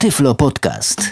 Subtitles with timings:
[0.00, 1.10] Tyflo Podcast.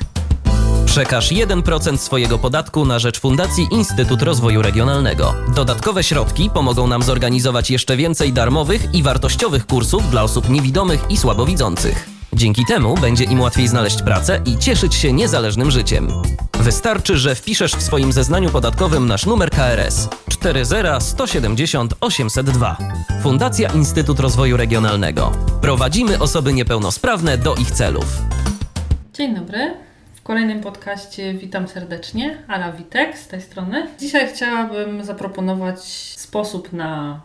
[0.86, 5.34] Przekaż 1% swojego podatku na rzecz Fundacji Instytut Rozwoju Regionalnego.
[5.54, 11.16] Dodatkowe środki pomogą nam zorganizować jeszcze więcej darmowych i wartościowych kursów dla osób niewidomych i
[11.16, 12.09] słabowidzących.
[12.32, 16.09] Dzięki temu będzie im łatwiej znaleźć pracę i cieszyć się niezależnym życiem.
[16.55, 22.77] Wystarczy, że wpiszesz w swoim zeznaniu podatkowym nasz numer KRS 40170 802.
[23.23, 25.32] Fundacja Instytut Rozwoju Regionalnego.
[25.61, 28.07] Prowadzimy osoby niepełnosprawne do ich celów.
[29.18, 29.74] Dzień dobry.
[30.14, 32.38] W kolejnym podcaście witam serdecznie.
[32.48, 33.86] Ala Witek z tej strony.
[33.98, 35.80] Dzisiaj chciałabym zaproponować
[36.16, 37.20] sposób na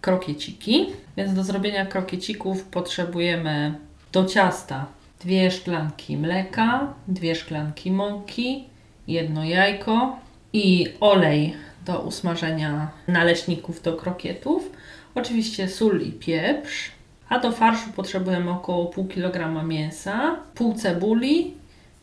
[0.00, 0.86] krokieciki.
[1.16, 3.74] Więc do zrobienia krokiecików potrzebujemy
[4.12, 4.86] do ciasta
[5.20, 8.64] dwie szklanki mleka, dwie szklanki mąki,
[9.06, 10.18] jedno jajko
[10.52, 11.54] i olej
[11.86, 14.70] do usmażenia naleśników do krokietów.
[15.14, 16.99] Oczywiście sól i pieprz.
[17.30, 21.54] A do farszu potrzebujemy około pół kilograma mięsa, pół cebuli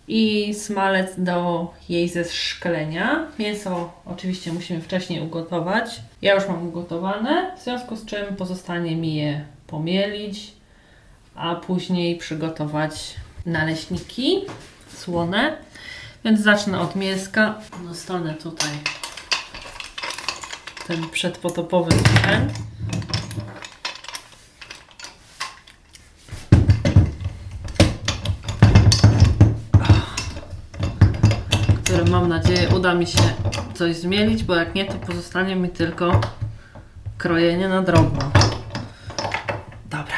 [0.07, 3.27] i smalec do jej zeszklenia.
[3.39, 6.01] Mięso oczywiście musimy wcześniej ugotować.
[6.21, 10.51] Ja już mam ugotowane, w związku z czym pozostanie mi je pomielić,
[11.35, 14.41] a później przygotować naleśniki
[14.93, 15.57] słone.
[16.25, 17.61] Więc zacznę od mięska.
[17.87, 18.71] Dostanę tutaj
[20.87, 22.53] ten przedpotopowy sprzęt.
[32.19, 33.19] Mam nadzieję uda mi się
[33.73, 36.21] coś zmienić, bo jak nie, to pozostanie mi tylko
[37.17, 38.31] krojenie na drobno.
[39.85, 40.17] Dobra.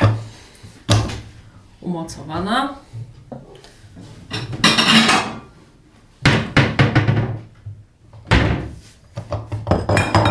[1.82, 2.74] Umocowana.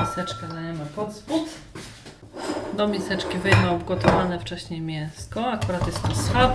[0.00, 1.48] Miseczkę dajemy pod spód.
[2.76, 5.50] Do miseczki wyjmę ugotowane wcześniej mięsko.
[5.50, 6.52] Akurat jest to schab.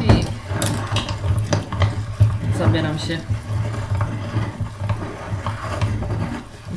[0.00, 0.24] I
[2.58, 3.18] zabieram się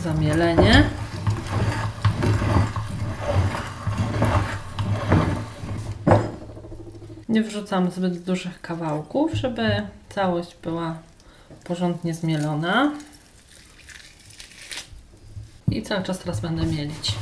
[0.06, 0.90] za mielenie.
[7.30, 10.98] Nie wrzucam zbyt dużych kawałków, żeby całość była
[11.64, 12.92] porządnie zmielona.
[15.72, 17.16] I cały czas teraz będę mielić.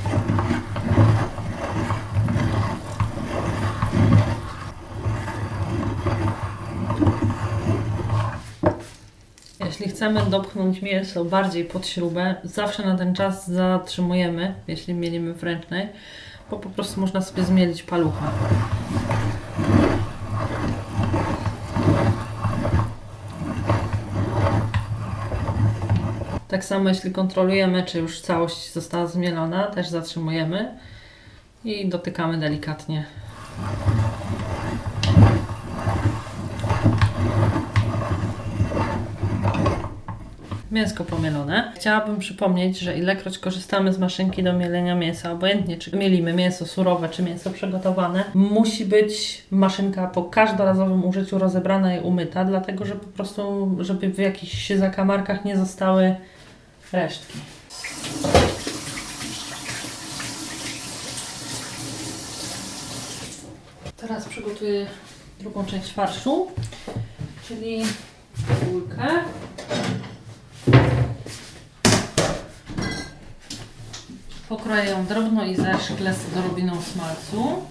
[9.84, 15.44] Jeśli chcemy dopchnąć mięso bardziej pod śrubę, zawsze na ten czas zatrzymujemy, jeśli mielimy w
[15.44, 15.90] ręcznej,
[16.52, 18.32] bo po prostu można sobie zmielić palucha.
[26.48, 30.78] Tak samo jeśli kontrolujemy, czy już całość została zmielona, też zatrzymujemy
[31.64, 33.06] i dotykamy delikatnie.
[40.74, 41.72] Mięsko pomielone.
[41.76, 47.10] Chciałabym przypomnieć, że ilekroć korzystamy z maszynki do mielenia mięsa, obojętnie czy mielimy mięso surowe,
[47.10, 53.06] czy mięso przygotowane, musi być maszynka po każdorazowym użyciu rozebrana i umyta, dlatego że po
[53.06, 56.16] prostu, żeby w jakichś zakamarkach nie zostały
[56.94, 57.40] resztki.
[63.98, 64.86] Teraz przygotuję
[65.40, 66.48] drugą część farszu,
[67.48, 67.84] czyli
[68.48, 69.08] cebulkę.
[74.50, 77.66] Pokroję ją drobno i zeszklę z odrobiną smalcu.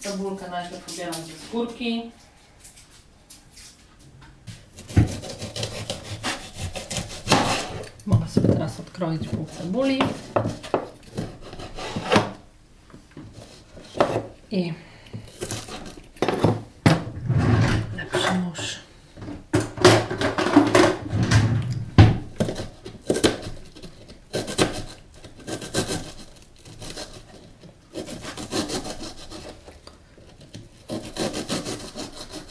[0.00, 2.10] Cebulkę najpierw pobieram ze skórki.
[8.06, 9.98] Mogę sobie teraz odkroić pół cebuli.
[14.50, 14.72] I
[17.96, 18.78] lepszy nóż.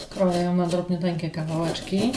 [0.09, 2.11] Kroję ją na drobniuteńkie kawałeczki.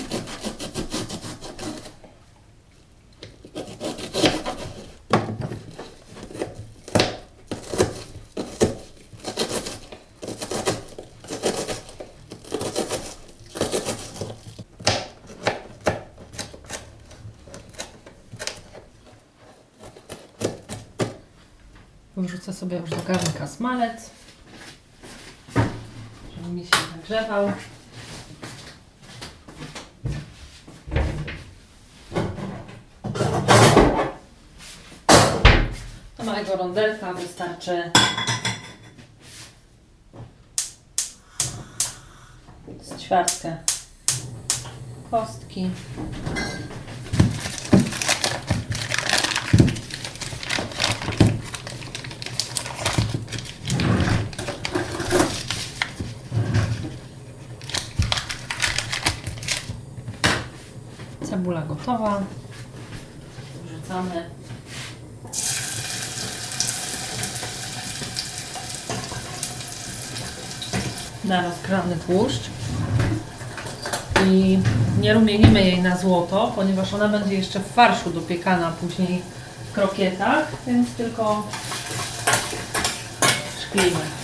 [22.16, 24.10] Wrzucę sobie już do garnka smalec,
[26.36, 27.52] żeby mi się nagrzewał.
[36.54, 37.90] jednego rondelka wystarczy
[42.80, 43.56] z ćwiartkę
[45.10, 45.70] kostki.
[61.24, 62.22] Cebula gotowa.
[63.64, 64.43] Wrzucamy
[71.24, 72.50] Na rozgrzany tłuszcz.
[74.26, 74.58] I
[75.00, 79.22] nie rumienimy jej na złoto, ponieważ ona będzie jeszcze w farszu dopiekana później
[79.70, 81.48] w krokietach, więc tylko
[83.62, 84.23] szklimy.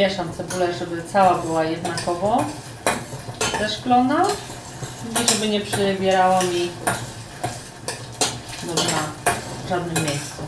[0.00, 2.44] Mieszam cebulę, żeby cała była jednakowo
[3.58, 4.26] zeszklona
[5.12, 6.70] i żeby nie przybierała mi
[8.62, 9.02] do dna
[9.64, 10.42] w żadnym miejscu.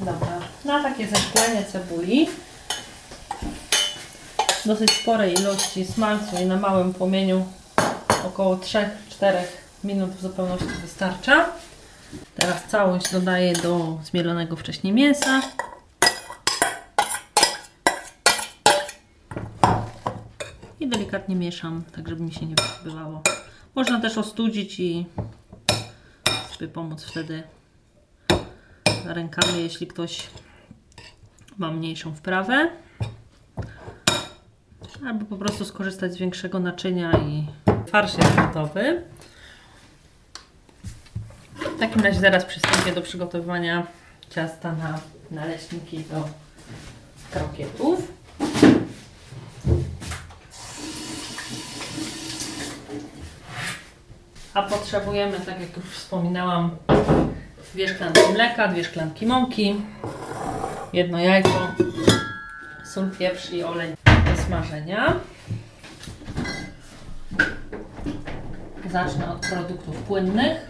[0.00, 2.28] Dobra, na takie zeszklenie cebuli
[4.66, 7.46] dosyć sporej ilości smalcu i na małym płomieniu
[8.26, 8.56] około
[9.20, 9.32] 3-4
[9.84, 11.48] minut w zupełności wystarcza.
[12.36, 15.42] Teraz całość dodaję do zmielonego wcześniej mięsa.
[20.80, 23.22] I delikatnie mieszam, tak żeby mi się nie wysypywało.
[23.74, 25.06] Można też ostudzić i
[26.52, 27.42] sobie pomóc wtedy
[29.04, 30.26] rękami, jeśli ktoś
[31.58, 32.70] ma mniejszą wprawę.
[35.06, 37.46] Albo po prostu skorzystać z większego naczynia i
[37.90, 39.02] farsz jest gotowy.
[41.76, 43.86] W takim razie zaraz przystąpię do przygotowywania
[44.30, 44.98] ciasta na
[45.30, 46.28] naleśniki do
[47.30, 48.12] krokietów.
[54.54, 56.76] A potrzebujemy, tak jak już wspominałam,
[57.74, 59.82] dwie szklanki mleka, dwie szklanki mąki,
[60.92, 61.68] jedno jajko,
[62.84, 65.14] sól, pieprz i olej do smażenia.
[68.92, 70.69] Zacznę od produktów płynnych.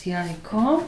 [0.00, 0.80] Teraz jajko.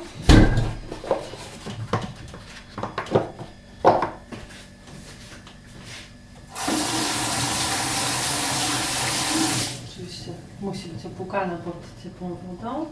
[9.88, 12.86] Oczywiście musi być opłukane pod ciepłą wodą.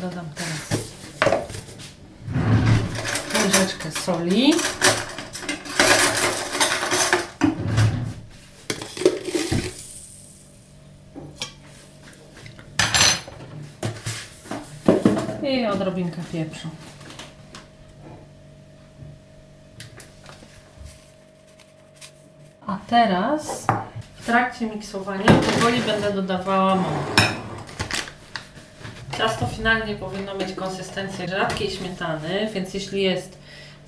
[0.00, 0.82] Dodam teraz
[3.44, 4.54] łyżeczkę soli.
[15.42, 15.66] I
[16.32, 16.68] pieprzu.
[22.66, 23.66] A teraz
[24.14, 27.22] w trakcie miksowania powoli będę dodawała mąkę.
[29.18, 33.38] Ciasto finalnie powinno mieć konsystencję rzadkiej śmietany, więc jeśli jest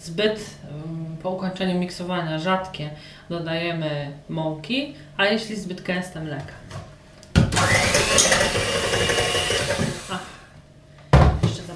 [0.01, 0.41] zbyt
[0.87, 2.91] ym, po ukończeniu miksowania rzadkie,
[3.31, 6.53] dodajemy mąki, a jeśli zbyt gęste mleka.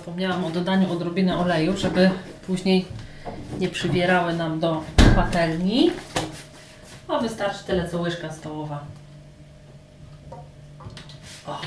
[0.03, 2.11] A, zapomniałam o dodaniu odrobiny oleju, żeby
[2.47, 2.85] później
[3.59, 4.83] nie przybierały nam do
[5.17, 5.91] patelni.
[7.09, 8.85] O, wystarczy tyle co łyżka stołowa.
[11.47, 11.61] O.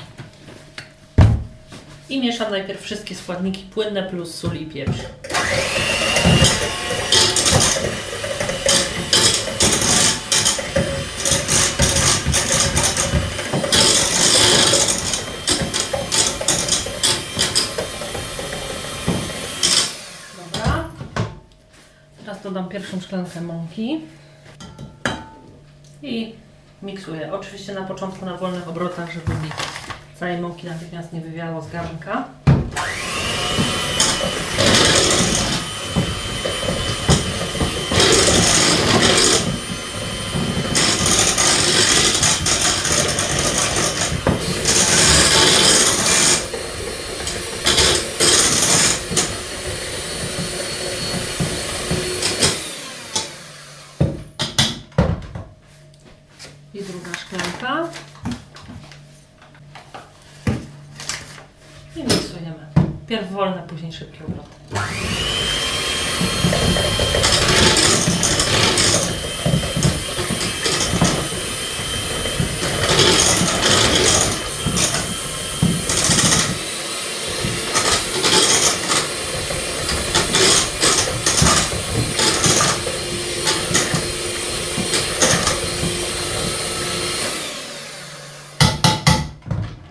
[2.09, 4.99] I mieszam najpierw wszystkie składniki płynne plus sól i pieprz.
[20.53, 20.89] Dobra.
[22.25, 24.01] Teraz dodam pierwszą szklankę mąki
[26.01, 26.35] i
[26.81, 27.33] miksuję.
[27.33, 29.49] Oczywiście na początku na wolnych obrotach, żeby mi
[30.19, 32.27] Całej mąki natychmiast nie wywiało z garnka.
[63.99, 64.49] Wolne, później szybkie obroty.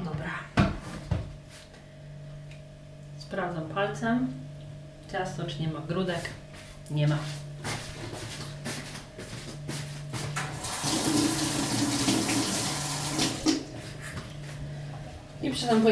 [0.04, 0.30] Dobra.
[3.18, 4.28] Sprawdzam palcem.
[5.12, 6.30] Ciasto, czy nie ma grudek?
[6.90, 7.18] Nie ma.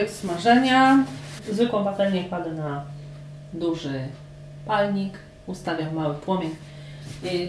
[0.02, 1.04] Do smażenia.
[1.52, 2.84] Zwykłą patelnię kładę na
[3.52, 4.08] duży
[4.66, 5.18] palnik.
[5.46, 6.56] Ustawiam mały płomień
[7.24, 7.48] i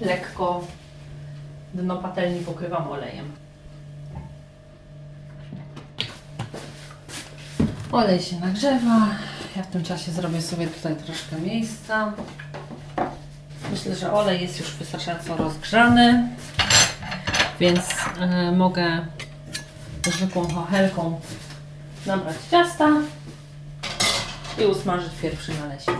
[0.00, 0.64] lekko
[1.74, 3.32] dno patelni pokrywam olejem.
[7.92, 9.08] Olej się nagrzewa.
[9.56, 12.12] Ja w tym czasie zrobię sobie tutaj troszkę miejsca.
[13.70, 16.28] Myślę, że olej jest już wystarczająco rozgrzany,
[17.60, 17.80] więc
[18.20, 19.06] e, mogę
[20.10, 21.20] zwykłą chochelką
[22.06, 22.88] nabrać ciasta
[24.58, 25.96] i usmażyć pierwszy naleśnik.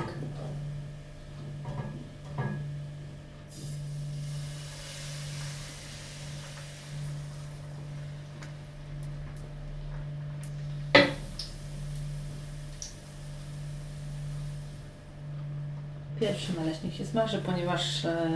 [16.20, 18.28] Pierwszy naleśnik się smaży, ponieważ e,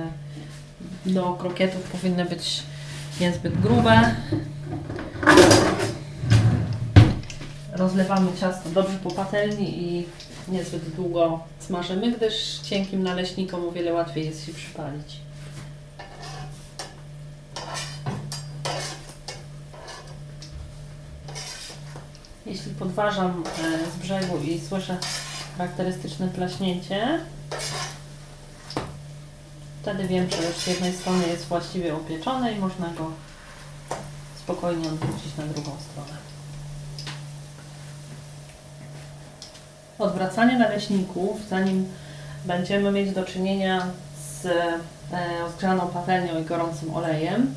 [1.07, 2.63] do krokietów powinny być
[3.21, 4.15] niezbyt grube.
[7.77, 10.07] Rozlewamy ciasto dobrze po patelni i
[10.49, 15.21] niezbyt długo smażymy, gdyż cienkim naleśnikom o wiele łatwiej jest się przypalić.
[22.47, 24.97] Jeśli podważam e, z brzegu i słyszę
[25.59, 27.21] charakterystyczne klaśnięcie,
[29.83, 33.11] wtedy wiem, że już z jednej strony jest właściwie upieczone i można go
[34.39, 36.36] spokojnie odwrócić na drugą stronę.
[39.99, 41.89] Odwracanie naleśników, zanim
[42.45, 43.87] będziemy mieć do czynienia
[44.43, 47.55] z e, rozgrzaną patelnią i gorącym olejem,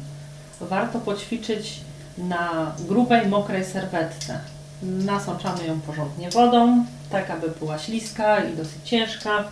[0.61, 1.81] warto poćwiczyć
[2.17, 4.39] na grubej, mokrej serwetce.
[4.83, 9.43] Nasączamy ją porządnie wodą, tak aby była śliska i dosyć ciężka.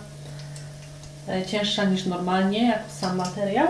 [1.29, 3.67] E, Cięższa niż normalnie, jak sam materiał.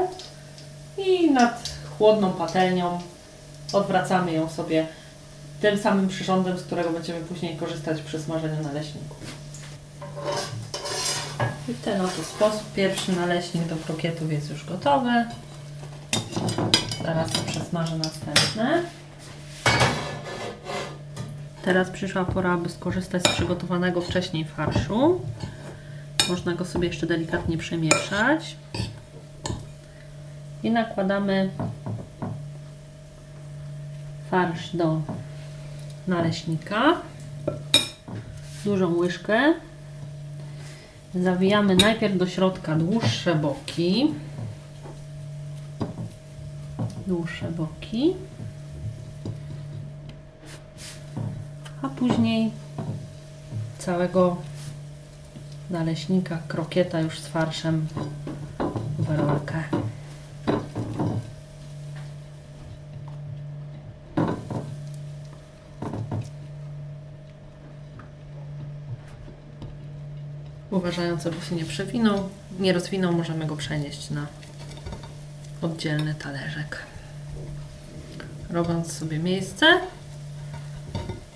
[0.98, 3.00] I nad chłodną patelnią
[3.74, 4.88] odwracamy ją sobie
[5.62, 9.18] tym samym przyrządem, z którego będziemy później korzystać przy smażeniu naleśników.
[11.70, 15.26] I w ten oto sposób pierwszy naleśnik do krokietów jest już gotowy.
[17.04, 18.84] Zaraz przesmażę następne.
[21.66, 25.22] Teraz przyszła pora, aby skorzystać z przygotowanego wcześniej farszu.
[26.30, 28.56] Można go sobie jeszcze delikatnie przemieszać.
[30.64, 31.50] I nakładamy
[34.32, 35.02] farsz do
[36.08, 37.02] naleśnika.
[38.66, 39.54] Dużą łyżkę.
[41.16, 44.14] Zawijamy najpierw do środka dłuższe boki.
[47.08, 48.14] Dłuższe boki.
[51.82, 52.52] A później
[53.80, 54.38] całego
[55.70, 57.88] naleśnika, krokieta już z farszem
[59.00, 59.64] w rolkę.
[70.78, 72.30] Uważając, aby się nie przewinął,
[72.60, 74.28] nie rozwinął, możemy go przenieść na
[75.62, 76.78] oddzielny talerzek.
[78.50, 79.66] Robiąc sobie miejsce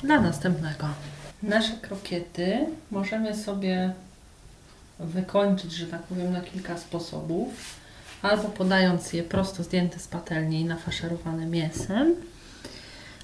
[0.04, 0.88] dla następnego.
[1.44, 3.94] Nasze krokiety możemy sobie
[5.00, 7.50] wykończyć, że tak powiem, na kilka sposobów.
[8.22, 12.16] Albo podając je prosto zdjęte z patelni i nafaszerowane mięsem,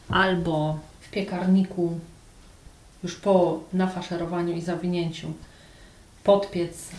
[0.09, 1.99] albo w piekarniku
[3.03, 5.33] już po nafaszerowaniu i zawinięciu
[6.27, 6.89] podpiec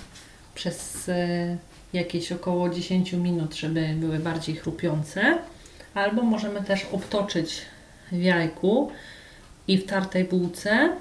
[0.54, 1.56] przez e,
[1.92, 5.38] jakieś około 10 minut, żeby były bardziej chrupiące.
[5.94, 7.62] Albo możemy też obtoczyć
[8.12, 8.90] w jajku
[9.68, 10.92] i w tartej bułce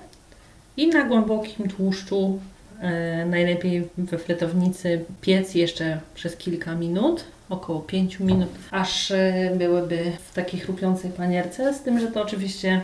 [0.77, 2.39] i na głębokim tłuszczu,
[2.79, 10.11] e, najlepiej we fletownicy, piec jeszcze przez kilka minut, około 5 minut, aż e, byłyby
[10.29, 12.81] w takiej chrupiącej panierce, z tym, że to oczywiście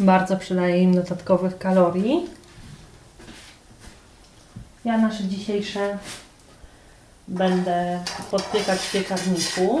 [0.00, 2.37] bardzo przydaje im dodatkowych kalorii.
[4.88, 5.98] Ja nasze dzisiejsze
[7.28, 9.80] będę podpiekać w piekarniku.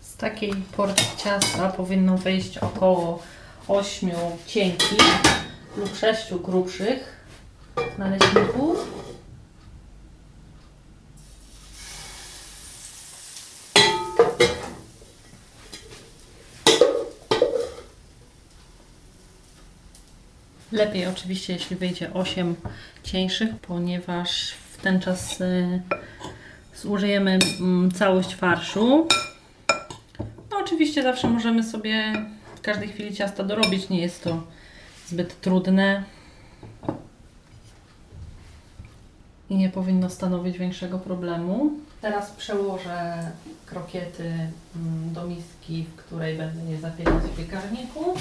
[0.00, 3.22] Z takiej porcji ciasta powinno wyjść około
[3.68, 4.10] 8
[4.46, 4.98] cienkich
[5.76, 7.26] lub 6 grubszych
[7.98, 8.95] naleśników.
[20.72, 22.54] Lepiej oczywiście, jeśli wyjdzie 8
[23.02, 25.82] cieńszych, ponieważ w ten czas y,
[26.76, 29.08] zużyjemy mm, całość farszu.
[30.50, 32.12] No oczywiście zawsze możemy sobie
[32.56, 34.42] w każdej chwili ciasta dorobić, nie jest to
[35.06, 36.02] zbyt trudne.
[39.50, 41.70] I nie powinno stanowić większego problemu.
[42.00, 43.30] Teraz przełożę
[43.66, 44.24] krokiety
[44.76, 48.14] mm, do miski, w której będę je zapiekać w piekarniku.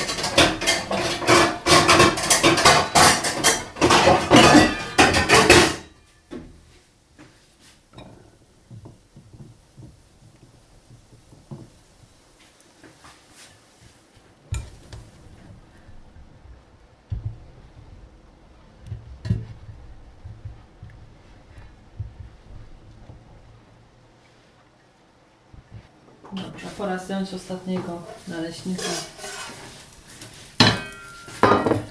[26.35, 28.83] Dobrze, pora zdjąć ostatniego naleśnika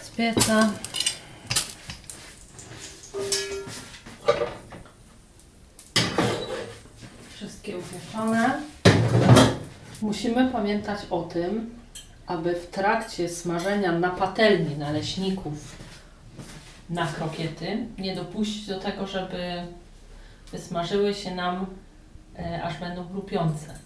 [0.02, 0.70] z pieca.
[7.34, 8.60] Wszystkie upieczone.
[10.02, 11.74] Musimy pamiętać o tym,
[12.26, 15.76] aby w trakcie smażenia na patelni naleśników
[16.90, 19.66] na krokiety nie dopuścić do tego, żeby
[20.52, 21.66] wysmażyły się nam
[22.38, 23.84] e, aż będą chrupiące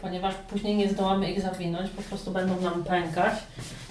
[0.00, 3.34] ponieważ później nie zdołamy ich zawinąć, po prostu będą nam pękać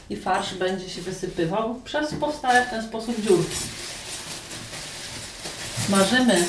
[0.10, 3.56] i farsz będzie się wysypywał przez powstałe w ten sposób dziurki.
[5.86, 6.46] Smażymy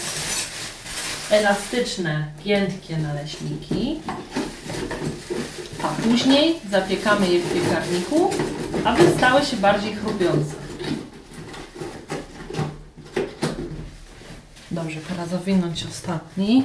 [1.31, 4.01] elastyczne, giętkie naleśniki,
[5.83, 8.31] a później zapiekamy je w piekarniku,
[8.85, 10.55] aby stały się bardziej chrupiące.
[14.71, 16.65] Dobrze, pora zawinąć ostatni.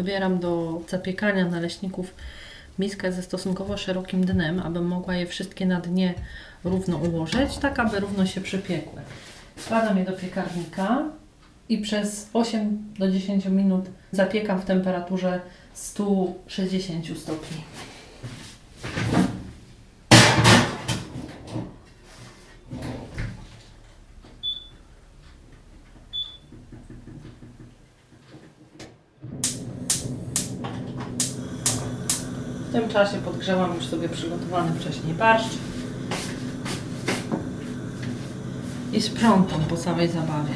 [0.00, 2.14] Wybieram do zapiekania naleśników
[2.78, 6.14] miskę ze stosunkowo szerokim dnem, abym mogła je wszystkie na dnie
[6.64, 9.02] równo ułożyć, tak aby równo się przypiekły.
[9.56, 11.04] Wkładam je do piekarnika
[11.68, 15.40] i przez 8 do 10 minut zapiekam w temperaturze
[15.74, 17.56] 160 stopni.
[32.70, 35.58] W tym czasie podgrzewam już sobie przygotowany wcześniej barszcz
[38.92, 40.54] i sprzątam po całej zabawie.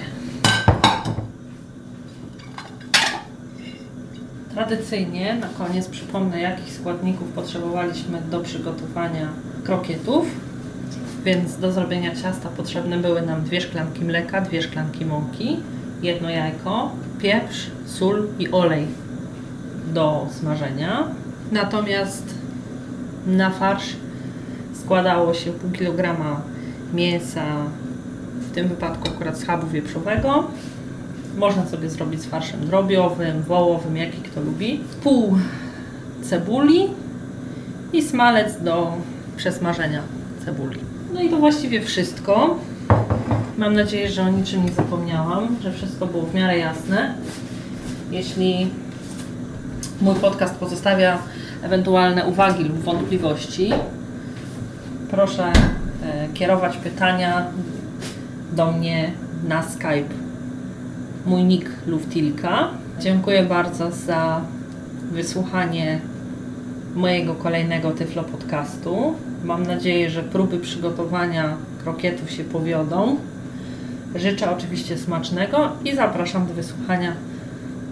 [4.54, 9.28] Tradycyjnie na koniec przypomnę, jakich składników potrzebowaliśmy do przygotowania
[9.64, 10.26] krokietów.
[11.24, 15.56] Więc do zrobienia ciasta potrzebne były nam dwie szklanki mleka, dwie szklanki mąki,
[16.02, 18.86] jedno jajko, pieprz, sól i olej
[19.94, 21.23] do smażenia.
[21.54, 22.34] Natomiast
[23.26, 23.96] na farsz
[24.82, 26.40] składało się pół kilograma
[26.94, 27.44] mięsa,
[28.40, 30.44] w tym wypadku akurat schabu wieprzowego.
[31.36, 34.80] Można sobie zrobić z farszem drobiowym, wołowym, jaki kto lubi.
[35.02, 35.38] Pół
[36.22, 36.86] cebuli
[37.92, 38.92] i smalec do
[39.36, 40.02] przesmażenia
[40.44, 40.80] cebuli.
[41.12, 42.58] No i to właściwie wszystko.
[43.58, 47.14] Mam nadzieję, że o niczym nie zapomniałam, że wszystko było w miarę jasne.
[48.10, 48.70] Jeśli
[50.00, 51.18] mój podcast pozostawia
[51.64, 53.72] ewentualne uwagi lub wątpliwości,
[55.10, 55.52] proszę
[56.02, 57.46] e, kierować pytania
[58.52, 59.12] do mnie
[59.48, 60.14] na Skype.
[61.26, 62.68] Mój nick Luftilka.
[63.00, 64.40] Dziękuję bardzo za
[65.12, 66.00] wysłuchanie
[66.94, 69.14] mojego kolejnego Tyflo podcastu.
[69.44, 73.16] Mam nadzieję, że próby przygotowania krokietów się powiodą.
[74.14, 77.12] Życzę oczywiście smacznego i zapraszam do wysłuchania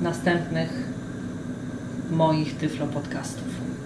[0.03, 0.89] następnych
[2.11, 3.52] moich Tyflo podcastów.